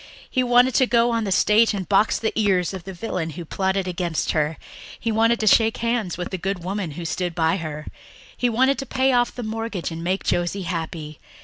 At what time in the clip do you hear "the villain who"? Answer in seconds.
2.85-3.45